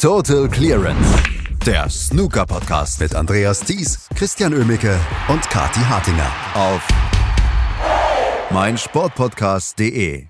[0.00, 1.22] Total Clearance.
[1.66, 6.88] Der Snooker Podcast mit Andreas Thies, Christian Ömicke und Kati Hartinger auf
[8.50, 10.26] meinsportpodcast.de.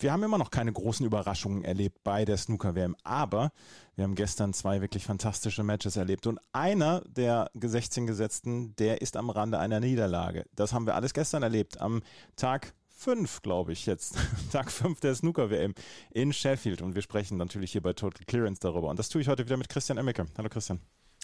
[0.00, 3.52] Wir haben immer noch keine großen Überraschungen erlebt bei der Snooker WM, aber
[3.94, 9.16] wir haben gestern zwei wirklich fantastische Matches erlebt und einer der 16 Gesetzten, der ist
[9.16, 10.44] am Rande einer Niederlage.
[10.56, 12.02] Das haben wir alles gestern erlebt am
[12.34, 14.18] Tag 5, glaube ich, jetzt.
[14.52, 15.72] Tag 5 der Snooker-WM
[16.10, 16.82] in Sheffield.
[16.82, 18.88] Und wir sprechen natürlich hier bei Total Clearance darüber.
[18.88, 20.26] Und das tue ich heute wieder mit Christian Emmecke.
[20.36, 20.80] Hallo Christian.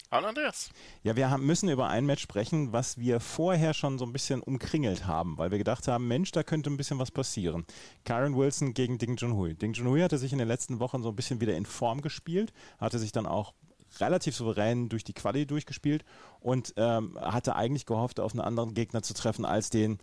[0.08, 0.70] Hallo Andreas.
[1.02, 4.40] Ja, wir haben, müssen über ein Match sprechen, was wir vorher schon so ein bisschen
[4.40, 7.66] umkringelt haben, weil wir gedacht haben, Mensch, da könnte ein bisschen was passieren.
[8.04, 9.54] Karen Wilson gegen Ding Junhui.
[9.54, 12.52] Ding Junhui hatte sich in den letzten Wochen so ein bisschen wieder in Form gespielt,
[12.78, 13.54] hatte sich dann auch
[13.98, 16.04] relativ souverän durch die Quali durchgespielt
[16.40, 19.98] und ähm, hatte eigentlich gehofft, auf einen anderen Gegner zu treffen als den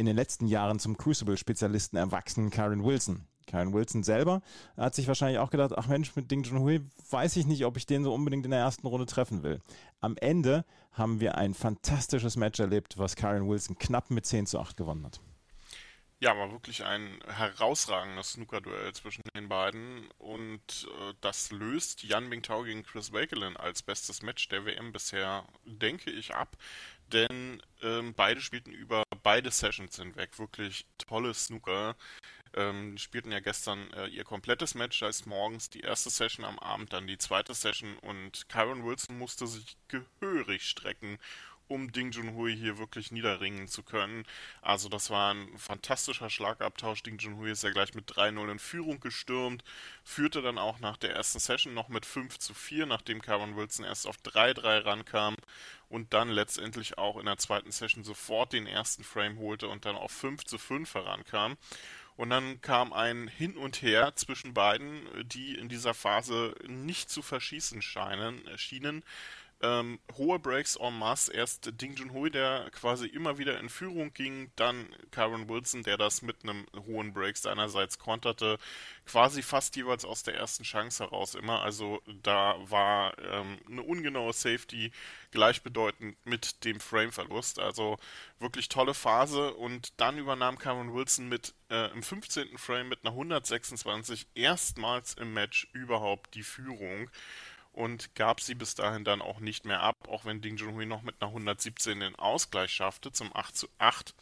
[0.00, 3.26] in den letzten Jahren zum Crucible-Spezialisten erwachsenen Karen Wilson.
[3.46, 4.40] Karen Wilson selber
[4.78, 7.84] hat sich wahrscheinlich auch gedacht, ach Mensch, mit Ding Junhui weiß ich nicht, ob ich
[7.84, 9.60] den so unbedingt in der ersten Runde treffen will.
[10.00, 14.58] Am Ende haben wir ein fantastisches Match erlebt, was Karen Wilson knapp mit 10 zu
[14.58, 15.20] 8 gewonnen hat.
[16.22, 20.06] Ja, war wirklich ein herausragendes Snooker-Duell zwischen den beiden.
[20.18, 25.46] Und äh, das löst Jan Mingtao gegen Chris Wakelin als bestes Match der WM bisher,
[25.64, 26.58] denke ich, ab.
[27.10, 30.38] Denn ähm, beide spielten über beide Sessions hinweg.
[30.38, 31.96] Wirklich tolles Snooker.
[32.52, 36.92] Ähm, spielten ja gestern äh, ihr komplettes Match, ist morgens die erste Session am Abend,
[36.92, 37.96] dann die zweite Session.
[37.98, 41.18] Und Kyron Wilson musste sich gehörig strecken,
[41.70, 44.24] um Ding Junhui hier wirklich niederringen zu können.
[44.60, 47.02] Also das war ein fantastischer Schlagabtausch.
[47.02, 49.62] Ding Junhui ist ja gleich mit 3-0 in Führung gestürmt,
[50.02, 53.84] führte dann auch nach der ersten Session noch mit 5 zu 4, nachdem Cameron Wilson
[53.84, 55.36] erst auf 3-3 rankam
[55.88, 59.96] und dann letztendlich auch in der zweiten Session sofort den ersten Frame holte und dann
[59.96, 61.56] auf 5 zu 5 herankam.
[62.16, 67.22] Und dann kam ein Hin und Her zwischen beiden, die in dieser Phase nicht zu
[67.22, 69.02] verschießen scheinen, schienen
[69.62, 71.32] ähm, hohe Breaks en masse.
[71.32, 76.22] Erst Ding Junhui, der quasi immer wieder in Führung ging, dann Kyron Wilson, der das
[76.22, 78.58] mit einem hohen Break seinerseits konterte,
[79.06, 81.62] quasi fast jeweils aus der ersten Chance heraus immer.
[81.62, 84.92] Also da war ähm, eine ungenaue Safety
[85.30, 87.58] gleichbedeutend mit dem Frameverlust.
[87.58, 87.98] Also
[88.38, 92.56] wirklich tolle Phase und dann übernahm Kyron Wilson mit äh, im 15.
[92.58, 97.10] Frame mit einer 126 erstmals im Match überhaupt die Führung
[97.72, 101.02] und gab sie bis dahin dann auch nicht mehr ab, auch wenn Ding Junhui noch
[101.02, 104.14] mit einer 117 den Ausgleich schaffte zum 8 zu 8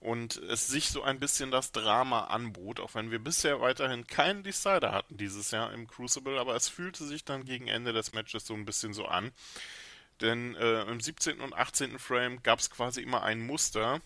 [0.00, 4.42] und es sich so ein bisschen das Drama anbot, auch wenn wir bisher weiterhin keinen
[4.42, 8.46] Decider hatten dieses Jahr im Crucible, aber es fühlte sich dann gegen Ende des Matches
[8.46, 9.30] so ein bisschen so an.
[10.20, 11.40] Denn äh, im 17.
[11.40, 11.98] und 18.
[11.98, 14.00] Frame gab es quasi immer ein Muster.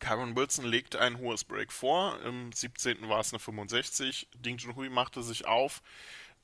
[0.00, 3.08] Kyron Wilson legte ein hohes Break vor, im 17.
[3.08, 5.82] war es eine 65, Ding Junhui machte sich auf,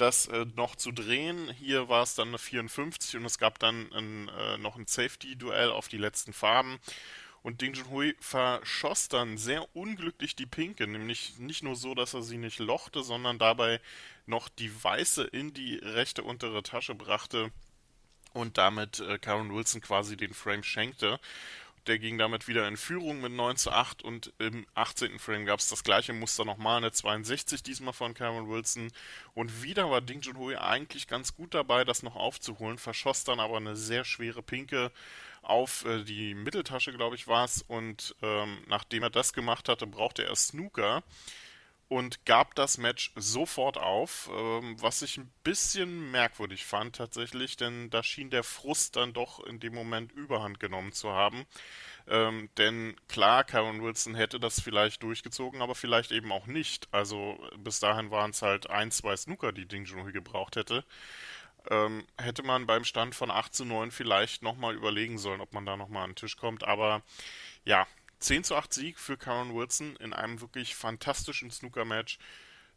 [0.02, 1.50] das äh, noch zu drehen.
[1.52, 5.70] Hier war es dann eine 54 und es gab dann ein, äh, noch ein Safety-Duell
[5.70, 6.78] auf die letzten Farben.
[7.42, 12.22] Und Ding Junhui verschoss dann sehr unglücklich die Pinke, nämlich nicht nur so, dass er
[12.22, 13.80] sie nicht lochte, sondern dabei
[14.26, 17.50] noch die weiße in die rechte untere Tasche brachte
[18.32, 21.18] und damit äh, Karen Wilson quasi den Frame schenkte.
[21.86, 25.18] Der ging damit wieder in Führung mit 9 zu 8 und im 18.
[25.18, 28.92] Frame gab es das gleiche Muster nochmal, eine 62 diesmal von Cameron Wilson.
[29.34, 33.56] Und wieder war Ding Junhui eigentlich ganz gut dabei, das noch aufzuholen, verschoss dann aber
[33.56, 34.92] eine sehr schwere Pinke
[35.42, 37.62] auf äh, die Mitteltasche, glaube ich, war es.
[37.62, 41.02] Und ähm, nachdem er das gemacht hatte, brauchte er Snooker
[41.92, 47.90] und gab das Match sofort auf, ähm, was ich ein bisschen merkwürdig fand tatsächlich, denn
[47.90, 51.44] da schien der Frust dann doch in dem Moment überhand genommen zu haben.
[52.08, 56.88] Ähm, denn klar, Karen Wilson hätte das vielleicht durchgezogen, aber vielleicht eben auch nicht.
[56.92, 60.86] Also bis dahin waren es halt ein, zwei Snooker, die Ding Junhui gebraucht hätte.
[61.68, 65.66] Ähm, hätte man beim Stand von 8 zu 9 vielleicht nochmal überlegen sollen, ob man
[65.66, 66.64] da nochmal an den Tisch kommt.
[66.64, 67.02] Aber
[67.64, 67.86] ja,
[68.22, 72.18] 10 zu 8 Sieg für Karen Wilson in einem wirklich fantastischen Snooker-Match,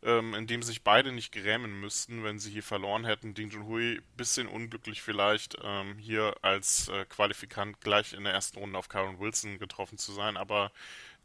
[0.03, 3.33] ähm, in dem sich beide nicht grämen müssten, wenn sie hier verloren hätten.
[3.33, 8.77] Ding Junhui, bisschen unglücklich vielleicht, ähm, hier als äh, Qualifikant gleich in der ersten Runde
[8.77, 10.71] auf Karen Wilson getroffen zu sein, aber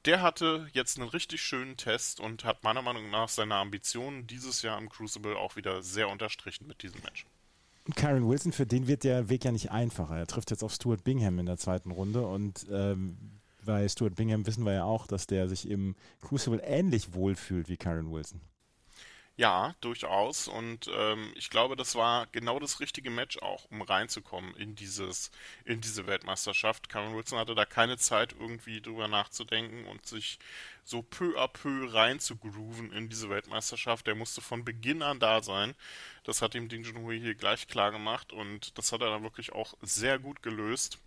[0.05, 4.63] der hatte jetzt einen richtig schönen Test und hat meiner Meinung nach seine Ambitionen dieses
[4.63, 7.27] Jahr im Crucible auch wieder sehr unterstrichen mit diesem Match.
[7.97, 10.17] Karen Wilson, für den wird der Weg ja nicht einfacher.
[10.17, 14.47] Er trifft jetzt auf Stuart Bingham in der zweiten Runde und ähm, bei Stuart Bingham
[14.47, 18.41] wissen wir ja auch, dass der sich im Crucible ähnlich wohl fühlt wie Karen Wilson.
[19.41, 20.49] Ja, durchaus.
[20.49, 25.31] Und ähm, ich glaube, das war genau das richtige Match auch, um reinzukommen in dieses,
[25.65, 26.91] in diese Weltmeisterschaft.
[26.91, 30.39] Cameron Wilson hatte da keine Zeit, irgendwie drüber nachzudenken und sich
[30.85, 34.07] so peu à peu reinzugrooven in diese Weltmeisterschaft.
[34.07, 35.75] Der musste von Beginn an da sein.
[36.25, 39.53] Das hat ihm Ding Junhui hier gleich klar gemacht und das hat er dann wirklich
[39.53, 40.99] auch sehr gut gelöst.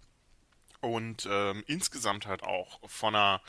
[0.83, 3.41] Und ähm, insgesamt halt auch von einer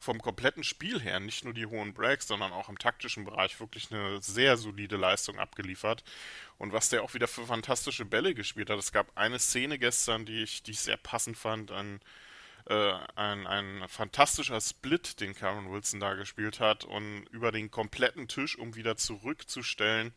[0.00, 3.92] vom kompletten Spiel her, nicht nur die hohen Breaks, sondern auch im taktischen Bereich wirklich
[3.92, 6.02] eine sehr solide Leistung abgeliefert.
[6.56, 8.78] Und was der auch wieder für fantastische Bälle gespielt hat.
[8.78, 12.00] Es gab eine Szene gestern, die ich, die ich sehr passend fand, ein,
[12.66, 18.28] äh, ein, ein fantastischer Split, den Cameron Wilson da gespielt hat und über den kompletten
[18.28, 20.14] Tisch, um wieder zurückzustellen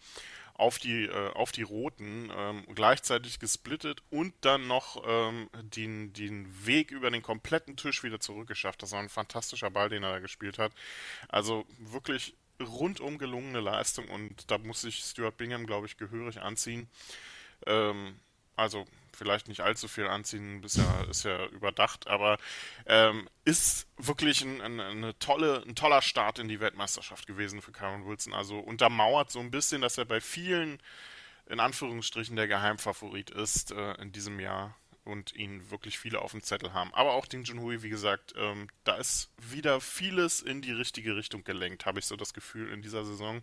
[0.53, 6.65] auf die, äh, auf die Roten ähm, gleichzeitig gesplittet und dann noch ähm, den, den
[6.65, 8.81] Weg über den kompletten Tisch wieder zurückgeschafft.
[8.81, 10.71] Das war ein fantastischer Ball, den er da gespielt hat.
[11.30, 16.88] Also wirklich rundum gelungene Leistung und da muss sich Stuart Bingham, glaube ich, gehörig anziehen.
[17.65, 18.19] Ähm,
[18.62, 22.38] also vielleicht nicht allzu viel anziehen, ist ja, ist ja überdacht, aber
[22.86, 27.72] ähm, ist wirklich ein, ein, eine tolle, ein toller Start in die Weltmeisterschaft gewesen für
[27.72, 28.34] Karen Wilson.
[28.34, 30.80] Also untermauert so ein bisschen, dass er bei vielen,
[31.48, 36.44] in Anführungsstrichen, der Geheimfavorit ist äh, in diesem Jahr und ihn wirklich viele auf dem
[36.44, 36.94] Zettel haben.
[36.94, 41.44] Aber auch Ding Junhui, wie gesagt, ähm, da ist wieder vieles in die richtige Richtung
[41.44, 43.42] gelenkt, habe ich so das Gefühl in dieser Saison.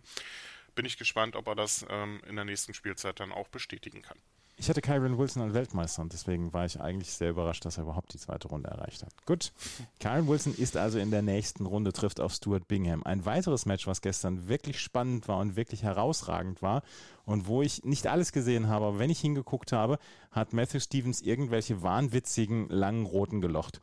[0.75, 4.17] Bin ich gespannt, ob er das ähm, in der nächsten Spielzeit dann auch bestätigen kann.
[4.59, 7.83] Ich hatte Kyron Wilson als Weltmeister und deswegen war ich eigentlich sehr überrascht, dass er
[7.83, 9.25] überhaupt die zweite Runde erreicht hat.
[9.25, 9.53] Gut,
[10.01, 13.01] Kyron Wilson ist also in der nächsten Runde, trifft auf Stuart Bingham.
[13.03, 16.83] Ein weiteres Match, was gestern wirklich spannend war und wirklich herausragend war
[17.23, 19.97] und wo ich nicht alles gesehen habe, aber wenn ich hingeguckt habe,
[20.29, 23.79] hat Matthew Stevens irgendwelche wahnwitzigen langen Roten gelocht.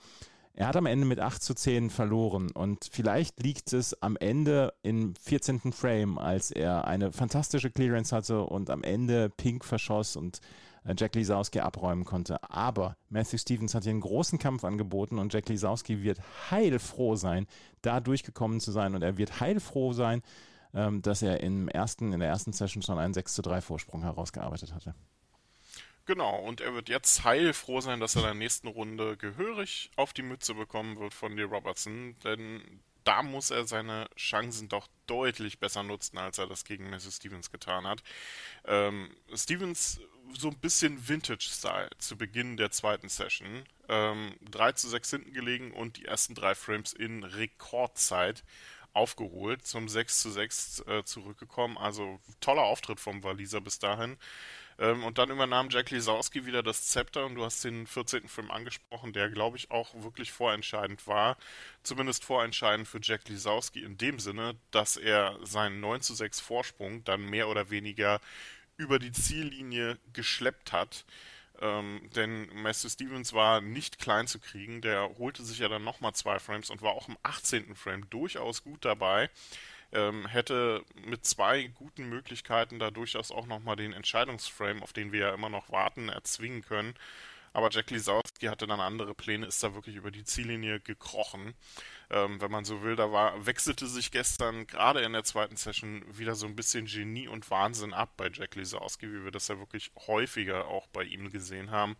[0.52, 4.73] Er hat am Ende mit 8 zu 10 verloren und vielleicht liegt es am Ende
[4.82, 5.73] im 14.
[5.73, 10.40] Frame, als er eine fantastische Clearance hatte und am Ende Pink verschoss und
[10.97, 12.38] Jack Lisowski abräumen konnte.
[12.50, 17.47] Aber Matthew Stevens hat hier einen großen Kampf angeboten und Jack Lisowski wird heilfroh sein,
[17.83, 18.94] da durchgekommen zu sein.
[18.94, 20.23] Und er wird heilfroh sein,
[20.75, 24.03] ähm, dass er im ersten, in der ersten Session schon einen 6 zu 3 Vorsprung
[24.03, 24.94] herausgearbeitet hatte.
[26.05, 30.12] Genau, und er wird jetzt heilfroh sein, dass er in der nächsten Runde gehörig auf
[30.12, 32.62] die Mütze bekommen wird von Lee Robertson, denn
[33.03, 37.50] da muss er seine Chancen doch deutlich besser nutzen, als er das gegen Matthew Stevens
[37.50, 38.03] getan hat.
[38.67, 40.00] Ähm, Stevens
[40.38, 43.64] so ein bisschen Vintage-Style zu Beginn der zweiten Session.
[43.88, 48.44] Ähm, 3 zu 6 hinten gelegen und die ersten drei Frames in Rekordzeit
[48.93, 51.76] aufgeholt, zum 6 zu 6 äh, zurückgekommen.
[51.76, 54.17] Also toller Auftritt vom Waliser bis dahin.
[54.78, 58.28] Ähm, und dann übernahm Jack Lisowski wieder das Zepter und du hast den 14.
[58.28, 61.37] Film angesprochen, der glaube ich auch wirklich vorentscheidend war.
[61.82, 67.05] Zumindest vorentscheidend für Jack Lisowski in dem Sinne, dass er seinen 9 zu 6 Vorsprung
[67.05, 68.20] dann mehr oder weniger
[68.76, 71.05] über die Ziellinie geschleppt hat.
[71.61, 74.82] Ähm, denn Matthew Stevens war nicht klein zu kriegen.
[74.82, 77.75] Der holte sich ja dann nochmal zwei Frames und war auch im 18.
[77.75, 79.31] Frame durchaus gut dabei
[79.93, 85.20] ähm, hätte mit zwei guten Möglichkeiten da durchaus auch nochmal den Entscheidungsframe, auf den wir
[85.20, 86.94] ja immer noch warten, erzwingen können.
[87.56, 91.55] Aber Jack Lisowski hatte dann andere Pläne, ist da wirklich über die Ziellinie gekrochen.
[92.11, 96.05] Ähm, wenn man so will, da war, wechselte sich gestern gerade in der zweiten Session
[96.06, 99.58] wieder so ein bisschen Genie und Wahnsinn ab bei Jack Lisowski, wie wir das ja
[99.58, 101.97] wirklich häufiger auch bei ihm gesehen haben.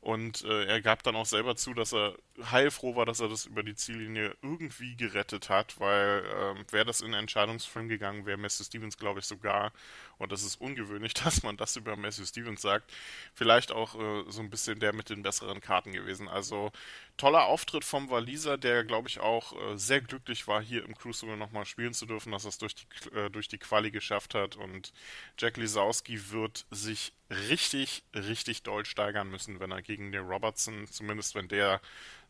[0.00, 2.14] Und äh, er gab dann auch selber zu, dass er
[2.50, 7.02] heilfroh war, dass er das über die Ziellinie irgendwie gerettet hat, weil ähm, wäre das
[7.02, 9.72] in Entscheidungsframe gegangen, wäre Matthew Stevens, glaube ich, sogar,
[10.16, 12.90] und das ist ungewöhnlich, dass man das über Matthew Stevens sagt,
[13.34, 16.28] vielleicht auch äh, so ein bisschen der mit den besseren Karten gewesen.
[16.28, 16.72] Also
[17.18, 21.36] toller Auftritt vom Waliser, der, glaube ich, auch äh, sehr glücklich war, hier im Crucible
[21.36, 24.56] nochmal spielen zu dürfen, dass er es durch die, äh, durch die Quali geschafft hat.
[24.56, 24.94] Und
[25.36, 31.34] Jack Lisowski wird sich richtig, richtig doll steigern müssen, wenn er gegen den Robertson, zumindest
[31.34, 31.80] wenn der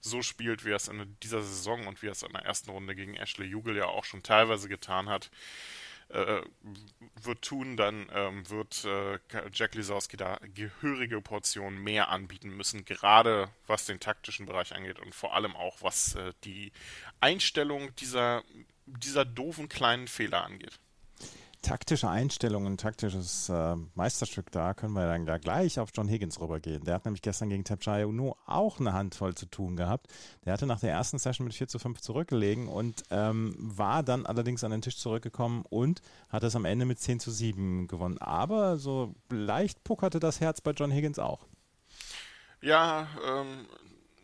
[0.01, 2.71] so spielt, wie er es in dieser Saison und wie er es in der ersten
[2.71, 5.31] Runde gegen Ashley Jugel ja auch schon teilweise getan hat,
[6.09, 6.43] äh,
[7.23, 9.19] wird tun, dann ähm, wird äh,
[9.53, 15.15] Jack Lisowski da gehörige Portionen mehr anbieten müssen, gerade was den taktischen Bereich angeht und
[15.15, 16.73] vor allem auch was äh, die
[17.21, 18.43] Einstellung dieser,
[18.87, 20.81] dieser doofen kleinen Fehler angeht
[21.63, 26.85] taktische Einstellungen, taktisches äh, Meisterstück da, können wir dann da gleich auf John Higgins rübergehen.
[26.85, 30.09] Der hat nämlich gestern gegen Tapchaya Uno auch eine Handvoll zu tun gehabt.
[30.45, 34.27] Der hatte nach der ersten Session mit 4 zu 5 zurückgelegen und ähm, war dann
[34.27, 38.19] allerdings an den Tisch zurückgekommen und hat es am Ende mit 10 zu 7 gewonnen.
[38.19, 41.47] Aber so leicht puckerte das Herz bei John Higgins auch.
[42.63, 43.67] Ja, ähm,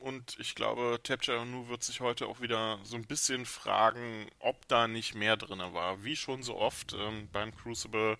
[0.06, 4.68] und ich glaube, Tapcha Nu wird sich heute auch wieder so ein bisschen fragen, ob
[4.68, 6.04] da nicht mehr drin war.
[6.04, 8.16] Wie schon so oft ähm, beim Crucible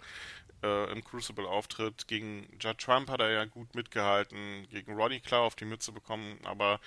[0.65, 2.09] äh, im Crucible-Auftritt.
[2.09, 6.41] Gegen Judd Trump hat er ja gut mitgehalten, gegen Roddy Klar auf die Mütze bekommen,
[6.43, 6.81] aber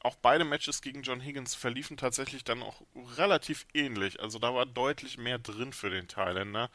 [0.00, 2.82] auch beide Matches gegen John Higgins verliefen tatsächlich dann auch
[3.16, 4.20] relativ ähnlich.
[4.20, 6.70] Also da war deutlich mehr drin für den Thailänder.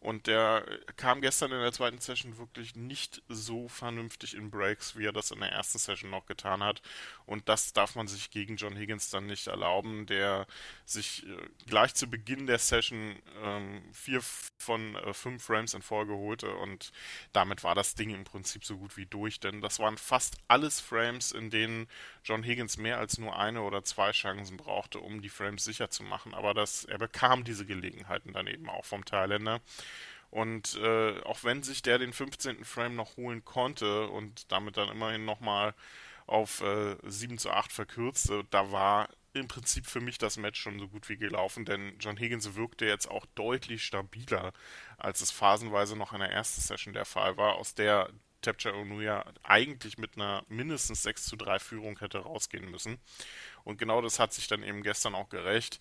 [0.00, 0.64] Und der
[0.96, 5.30] kam gestern in der zweiten Session wirklich nicht so vernünftig in Breaks, wie er das
[5.30, 6.82] in der ersten Session noch getan hat.
[7.24, 10.46] Und das darf man sich gegen John Higgins dann nicht erlauben, der
[10.84, 11.36] sich äh,
[11.66, 14.20] gleich zu Beginn der Session ähm, vier
[14.58, 16.54] von äh, fünf Frames in Folge holte.
[16.54, 16.92] Und
[17.32, 20.80] damit war das Ding im Prinzip so gut wie durch, denn das waren fast alles
[20.80, 21.88] Frames, in denen
[22.22, 26.02] John Higgins mehr als nur eine oder zwei Chancen brauchte, um die Frames sicher zu
[26.02, 26.34] machen.
[26.34, 29.60] Aber das, er bekam diese Gelegenheiten dann eben auch vom Thailänder.
[30.36, 32.62] Und äh, auch wenn sich der den 15.
[32.62, 35.72] Frame noch holen konnte und damit dann immerhin nochmal
[36.26, 40.78] auf äh, 7 zu 8 verkürzte, da war im Prinzip für mich das Match schon
[40.78, 44.52] so gut wie gelaufen, denn John Higgins wirkte jetzt auch deutlich stabiler,
[44.98, 48.10] als es phasenweise noch in der ersten Session der Fall war, aus der
[48.42, 52.98] Tapcha Onuya eigentlich mit einer mindestens 6 zu 3 Führung hätte rausgehen müssen.
[53.64, 55.80] Und genau das hat sich dann eben gestern auch gerecht.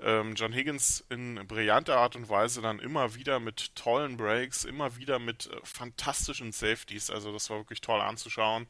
[0.00, 4.96] Ähm, John Higgins in brillanter Art und Weise dann immer wieder mit tollen Breaks, immer
[4.96, 7.10] wieder mit äh, fantastischen Safeties.
[7.10, 8.66] Also das war wirklich toll anzuschauen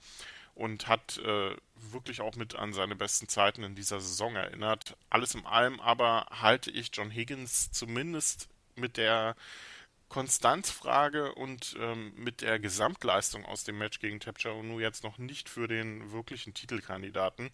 [0.54, 4.97] und hat äh, wirklich auch mit an seine besten Zeiten in dieser Saison erinnert.
[5.08, 9.37] Alles in allem aber halte ich John Higgins zumindest mit der
[10.08, 15.49] Konstanzfrage und ähm, mit der Gesamtleistung aus dem Match gegen Tapcha Onu jetzt noch nicht
[15.49, 17.50] für den wirklichen Titelkandidaten.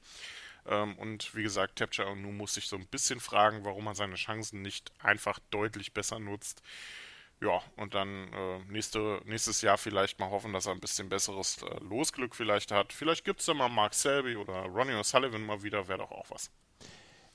[0.66, 4.14] Ähm, und wie gesagt, Tapcha Onu muss sich so ein bisschen fragen, warum er seine
[4.16, 6.62] Chancen nicht einfach deutlich besser nutzt.
[7.40, 11.62] Ja, und dann äh, nächste, nächstes Jahr vielleicht mal hoffen, dass er ein bisschen besseres
[11.62, 12.92] äh, Losglück vielleicht hat.
[12.92, 16.30] Vielleicht gibt es da mal Mark Selby oder Ronnie O'Sullivan mal wieder, wäre doch auch
[16.30, 16.50] was.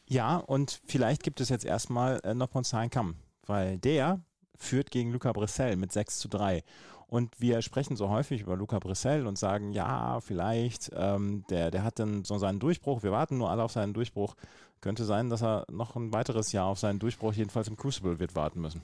[0.07, 4.19] Ja, und vielleicht gibt es jetzt erstmal äh, noch Monsain Kamm, weil der
[4.59, 6.63] führt gegen Luca Brissell mit 6 zu 3.
[7.07, 11.83] Und wir sprechen so häufig über Luca Brissell und sagen, ja, vielleicht, ähm, der, der
[11.83, 14.35] hat dann so seinen Durchbruch, wir warten nur alle auf seinen Durchbruch.
[14.79, 18.35] Könnte sein, dass er noch ein weiteres Jahr auf seinen Durchbruch jedenfalls im Crucible wird
[18.35, 18.81] warten müssen.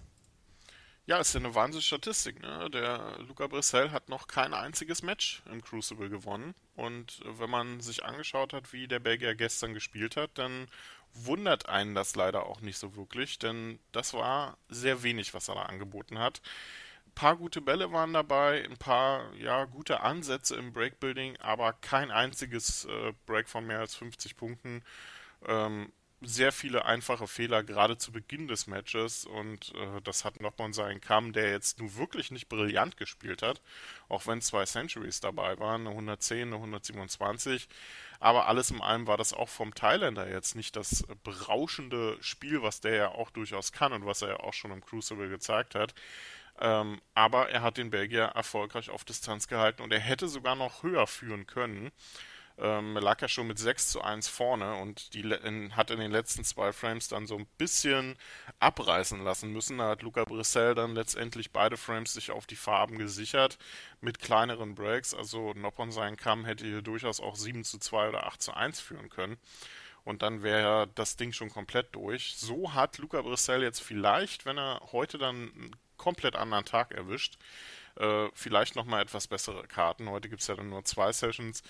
[1.08, 2.42] Ja, ist ja eine wahnsinnige Statistik.
[2.42, 2.68] Ne?
[2.72, 6.56] Der Luca Brissell hat noch kein einziges Match im Crucible gewonnen.
[6.76, 10.66] Und wenn man sich angeschaut hat, wie der Belgier gestern gespielt hat, dann
[11.16, 15.56] wundert einen das leider auch nicht so wirklich, denn das war sehr wenig, was er
[15.56, 16.42] da angeboten hat
[17.16, 22.86] paar gute Bälle waren dabei, ein paar ja, gute Ansätze im Breakbuilding, aber kein einziges
[22.86, 24.84] äh, Break von mehr als 50 Punkten.
[25.48, 25.92] Ähm,
[26.22, 29.26] sehr viele einfache Fehler, gerade zu Beginn des Matches.
[29.26, 33.62] Und äh, das hat nochmal sein Kamm, der jetzt nur wirklich nicht brillant gespielt hat,
[34.10, 37.68] auch wenn zwei Centuries dabei waren, eine 110, eine 127.
[38.20, 42.82] Aber alles in allem war das auch vom Thailänder jetzt nicht das berauschende Spiel, was
[42.82, 45.94] der ja auch durchaus kann und was er ja auch schon im Crucible gezeigt hat.
[46.60, 50.84] Ähm, aber er hat den Belgier erfolgreich auf Distanz gehalten und er hätte sogar noch
[50.84, 51.92] höher führen können.
[52.58, 56.12] Ähm, lag ja schon mit 6 zu 1 vorne und die in, hat in den
[56.12, 58.18] letzten zwei Frames dann so ein bisschen
[58.60, 59.78] abreißen lassen müssen.
[59.80, 63.58] Da hat Luca Brissell dann letztendlich beide Frames sich auf die Farben gesichert
[64.00, 65.14] mit kleineren Breaks.
[65.14, 68.80] Also Noppon sein Kamm hätte hier durchaus auch 7 zu 2 oder 8 zu 1
[68.80, 69.38] führen können.
[70.06, 72.36] Und dann wäre das Ding schon komplett durch.
[72.38, 77.38] So hat Luca Brissell jetzt vielleicht, wenn er heute dann komplett anderen Tag erwischt.
[77.98, 80.10] Äh, vielleicht nochmal etwas bessere Karten.
[80.10, 81.64] Heute gibt es ja dann nur zwei Sessions.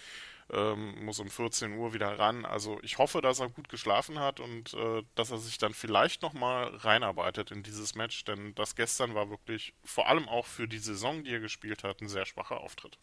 [0.51, 2.45] Ähm, muss um 14 Uhr wieder ran.
[2.45, 6.21] Also ich hoffe, dass er gut geschlafen hat und äh, dass er sich dann vielleicht
[6.21, 10.77] nochmal reinarbeitet in dieses Match, denn das gestern war wirklich vor allem auch für die
[10.77, 12.99] Saison, die er gespielt hat, ein sehr schwacher Auftritt.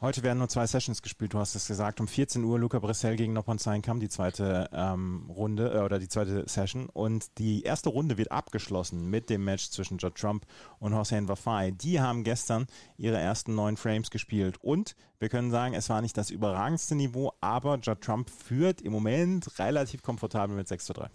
[0.00, 1.98] Heute werden nur zwei Sessions gespielt, du hast es gesagt.
[1.98, 6.06] Um 14 Uhr Luca Bressel gegen Noppon kam die zweite ähm, Runde äh, oder die
[6.06, 6.88] zweite Session.
[6.88, 10.46] Und die erste Runde wird abgeschlossen mit dem Match zwischen Judd Trump
[10.78, 11.72] und Hossein Wafai.
[11.72, 14.62] Die haben gestern ihre ersten neun Frames gespielt.
[14.62, 18.92] Und wir können sagen, es war nicht das überragendste Niveau, aber Judd Trump führt im
[18.92, 21.10] Moment relativ komfortabel mit 6 zu 3.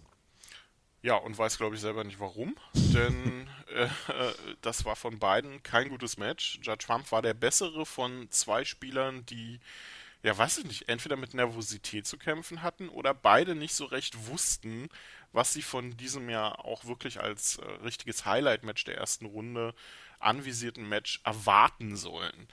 [1.03, 5.61] Ja, und weiß, glaube ich, selber nicht warum, denn äh, äh, das war von beiden
[5.61, 6.59] kein gutes Match.
[6.61, 9.59] Judge Trump war der bessere von zwei Spielern, die,
[10.23, 14.27] ja, weiß ich nicht, entweder mit Nervosität zu kämpfen hatten oder beide nicht so recht
[14.27, 14.87] wussten,
[15.33, 19.75] was sie von diesem Jahr auch wirklich als äh, richtiges Highlight-Match der ersten Runde
[20.19, 22.47] anvisierten Match erwarten sollen.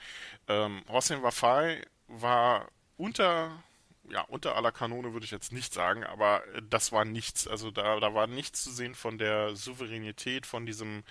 [0.49, 2.67] Ähm, Hossein Wafai war
[2.97, 3.63] unter
[4.09, 7.47] ja, unter aller Kanone würde ich jetzt nicht sagen, aber äh, das war nichts.
[7.47, 11.03] Also da, da war nichts zu sehen von der Souveränität, von diesem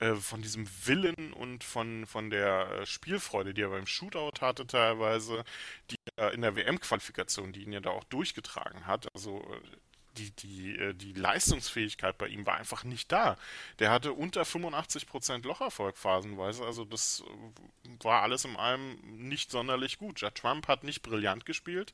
[0.00, 4.66] äh, von diesem Willen und von, von der äh, Spielfreude, die er beim Shootout hatte
[4.66, 5.44] teilweise,
[5.90, 9.14] die er in der WM-Qualifikation, die ihn ja da auch durchgetragen hat.
[9.14, 9.76] Also äh,
[10.16, 13.36] die, die, äh, die Leistungsfähigkeit bei ihm war einfach nicht da.
[13.78, 19.98] Der hatte unter 85% Locherfolg phasenweise, also das äh, war alles in allem nicht sonderlich
[19.98, 20.20] gut.
[20.20, 21.92] Ja, Trump hat nicht brillant gespielt,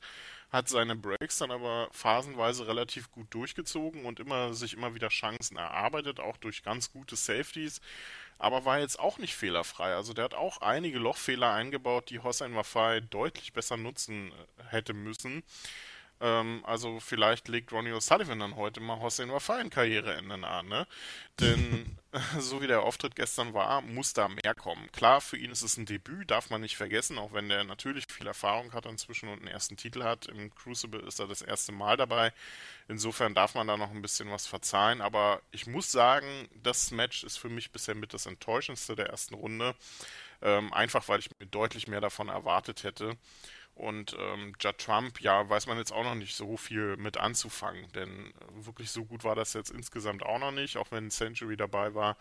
[0.51, 5.57] hat seine Breaks dann aber phasenweise relativ gut durchgezogen und immer sich immer wieder Chancen
[5.57, 7.81] erarbeitet, auch durch ganz gute Safeties,
[8.37, 9.93] aber war jetzt auch nicht fehlerfrei.
[9.93, 14.93] Also der hat auch einige Lochfehler eingebaut, die Hossein Wafai deutlich besser nutzen äh, hätte
[14.93, 15.43] müssen.
[16.21, 20.87] Ähm, also vielleicht legt Ronnie O'Sullivan dann heute mal Hossein Wafai Karriereende an, ne?
[21.39, 21.97] Denn
[22.39, 24.91] so wie der Auftritt gestern war, muss da mehr kommen.
[24.91, 28.05] Klar, für ihn ist es ein Debüt, darf man nicht vergessen, auch wenn der natürlich
[28.09, 30.25] viel Erfahrung hat inzwischen und einen ersten Titel hat.
[30.25, 32.33] Im Crucible ist er das erste Mal dabei.
[32.87, 35.01] Insofern darf man da noch ein bisschen was verzeihen.
[35.01, 39.35] Aber ich muss sagen, das Match ist für mich bisher mit das enttäuschendste der ersten
[39.35, 39.75] Runde.
[40.41, 43.17] Ähm, einfach weil ich mir deutlich mehr davon erwartet hätte.
[43.79, 47.89] Und ähm, Judd Trump, ja, weiß man jetzt auch noch nicht so viel mit anzufangen,
[47.93, 51.55] denn äh, wirklich so gut war das jetzt insgesamt auch noch nicht, auch wenn Century
[51.55, 52.17] dabei war.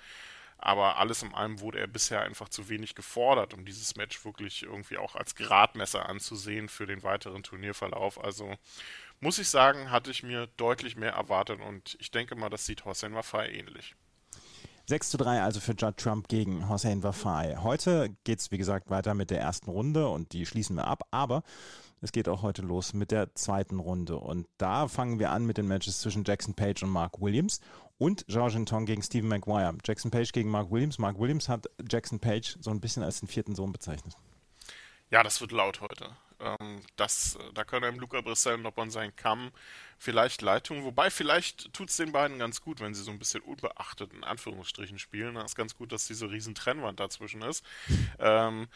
[0.59, 4.63] Aber alles in allem wurde er bisher einfach zu wenig gefordert, um dieses Match wirklich
[4.63, 8.23] irgendwie auch als Gradmesser anzusehen für den weiteren Turnierverlauf.
[8.23, 8.55] Also
[9.19, 12.85] muss ich sagen, hatte ich mir deutlich mehr erwartet und ich denke mal, das sieht
[12.85, 13.97] Hossein Wafai ähnlich.
[14.89, 17.57] 6 zu 3 also für Judd Trump gegen Hossein Wafai.
[17.59, 21.03] Heute geht es, wie gesagt, weiter mit der ersten Runde und die schließen wir ab,
[21.11, 21.43] aber
[22.01, 24.17] es geht auch heute los mit der zweiten Runde.
[24.17, 27.61] Und da fangen wir an mit den Matches zwischen Jackson Page und Mark Williams
[27.99, 29.77] und George Tong gegen Stephen Maguire.
[29.85, 30.99] Jackson Page gegen Mark Williams.
[30.99, 34.17] Mark Williams hat Jackson Page so ein bisschen als den vierten Sohn bezeichnet.
[35.11, 36.17] Ja, das wird laut heute.
[36.41, 39.51] Ähm, das, da kann einem Luca Brissell noch an seinen Kamm
[39.99, 40.85] vielleicht Leitung.
[40.85, 44.25] Wobei, vielleicht tut es den beiden ganz gut, wenn sie so ein bisschen unbeachtet in
[44.25, 45.35] Anführungsstrichen spielen.
[45.35, 47.65] Das ist ganz gut, dass diese riesen Trennwand dazwischen ist.
[48.19, 48.69] ähm,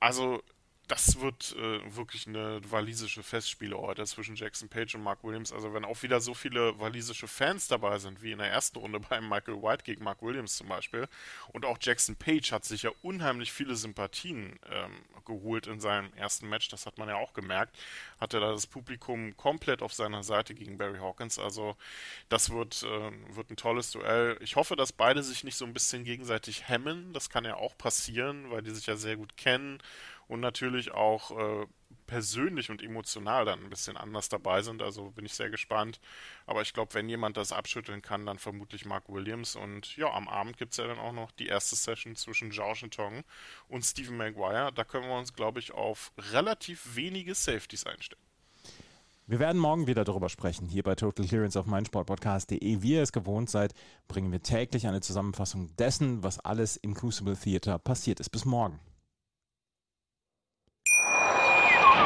[0.00, 0.42] also
[0.88, 5.52] das wird äh, wirklich eine walisische Festspieleorte zwischen Jackson Page und Mark Williams.
[5.52, 8.98] Also wenn auch wieder so viele walisische Fans dabei sind, wie in der ersten Runde
[9.08, 11.06] bei Michael White gegen Mark Williams zum Beispiel.
[11.52, 14.92] Und auch Jackson Page hat sich ja unheimlich viele Sympathien ähm,
[15.26, 16.68] geholt in seinem ersten Match.
[16.68, 17.76] Das hat man ja auch gemerkt.
[18.18, 21.38] Hatte da das Publikum komplett auf seiner Seite gegen Barry Hawkins.
[21.38, 21.76] Also
[22.30, 24.38] das wird, äh, wird ein tolles Duell.
[24.40, 27.12] Ich hoffe, dass beide sich nicht so ein bisschen gegenseitig hemmen.
[27.12, 29.82] Das kann ja auch passieren, weil die sich ja sehr gut kennen
[30.28, 31.66] und natürlich auch äh,
[32.06, 34.82] persönlich und emotional dann ein bisschen anders dabei sind.
[34.82, 36.00] Also bin ich sehr gespannt.
[36.46, 39.56] Aber ich glaube, wenn jemand das abschütteln kann, dann vermutlich Mark Williams.
[39.56, 42.88] Und ja, am Abend gibt es ja dann auch noch die erste Session zwischen George
[42.90, 43.24] Tong
[43.68, 44.72] und Stephen Maguire.
[44.74, 48.22] Da können wir uns, glaube ich, auf relativ wenige Safeties einstellen.
[49.26, 52.80] Wir werden morgen wieder darüber sprechen, hier bei Total Clearance auf meinsportpodcast.de.
[52.80, 53.74] Wie ihr es gewohnt seid,
[54.08, 58.30] bringen wir täglich eine Zusammenfassung dessen, was alles im Crucible Theater passiert ist.
[58.30, 58.80] Bis morgen.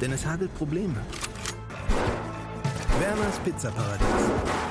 [0.00, 1.00] Denn es hagelt Probleme.
[2.98, 4.06] Werners Pizzaparadies.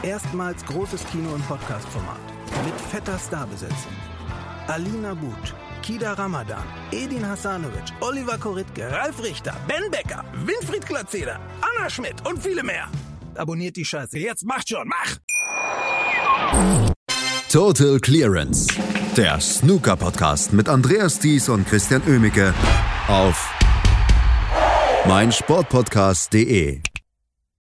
[0.03, 2.19] Erstmals großes Kino- und Podcast-Format.
[2.65, 3.93] Mit fetter Starbesetzung.
[4.67, 11.89] Alina But, Kida Ramadan, Edin Hasanovic, Oliver Koritke, Ralf Richter, Ben Becker, Winfried Glatzeder, Anna
[11.89, 12.87] Schmidt und viele mehr.
[13.35, 14.19] Abonniert die Scheiße.
[14.19, 15.17] Jetzt macht schon, mach!
[17.51, 18.67] Total Clearance.
[19.17, 22.53] Der Snooker-Podcast mit Andreas Thies und Christian Ömicke
[23.07, 23.58] auf
[25.09, 26.88] meinsportpodcast.de.